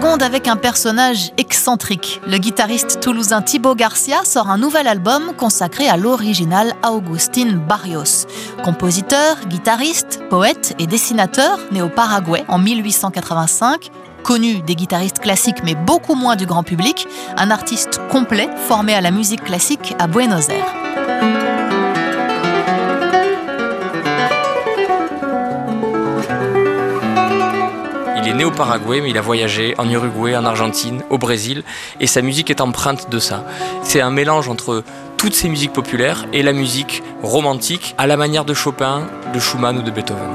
[0.00, 2.20] ronde avec un personnage excentrique.
[2.26, 8.26] Le guitariste toulousain Thibaut Garcia sort un nouvel album consacré à l'original Augustin Barrios.
[8.64, 13.90] Compositeur, guitariste, poète et dessinateur, né au Paraguay en 1885,
[14.24, 19.00] connu des guitaristes classiques mais beaucoup moins du grand public, un artiste complet formé à
[19.00, 20.74] la musique classique à Buenos Aires.
[28.28, 31.62] Il est né au Paraguay, mais il a voyagé en Uruguay, en Argentine, au Brésil,
[31.98, 33.42] et sa musique est empreinte de ça.
[33.82, 34.84] C'est un mélange entre
[35.16, 39.78] toutes ces musiques populaires et la musique romantique à la manière de Chopin, de Schumann
[39.78, 40.28] ou de Beethoven.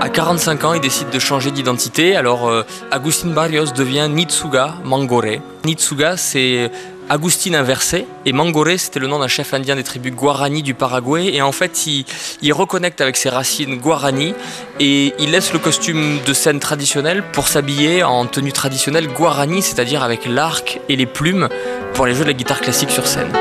[0.00, 2.16] À 45 ans, il décide de changer d'identité.
[2.16, 5.38] Alors, euh, Agustin Barrios devient Nitsuga Mangore.
[5.64, 6.72] Nitsuga, c'est
[7.08, 11.34] Agustin inversé et Mangore c'était le nom d'un chef indien des tribus Guarani du Paraguay
[11.34, 12.04] et en fait il,
[12.42, 14.34] il, reconnecte avec ses racines Guarani
[14.80, 20.02] et il laisse le costume de scène traditionnel pour s'habiller en tenue traditionnelle Guarani c'est-à-dire
[20.02, 21.48] avec l'arc et les plumes
[21.94, 23.32] pour les jeux de la guitare classique sur scène.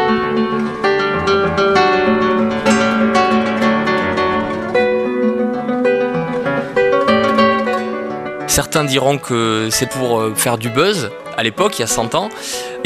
[8.56, 12.16] Certains diront que c'est pour euh, faire du buzz à l'époque, il y a 100
[12.16, 12.30] ans.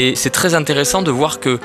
[0.00, 1.60] Et c'est très intéressant de voir que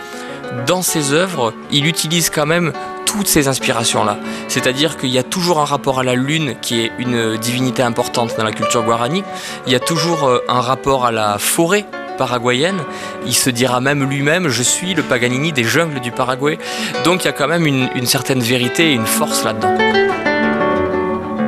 [0.68, 2.72] dans ses œuvres, il utilise quand même
[3.08, 4.20] toutes ces inspirations-là.
[4.48, 8.36] C'est-à-dire qu'il y a toujours un rapport à la lune qui est une divinité importante
[8.38, 9.24] dans la culture guarani.
[9.66, 11.88] Il y a toujours euh, un rapport à la forêt
[12.20, 12.78] paraguayenne.
[13.26, 16.60] Il se dira même lui-même Je suis le Paganini des jungles du Paraguay.
[17.06, 20.05] Donc il y a quand même une, une certaine vérité et une force là-dedans.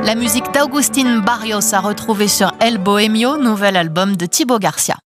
[0.08, 4.98] La musique d'Augustin Barrios a retrouvé sur El Bohemio, nouvel album de Thibaut Garcia.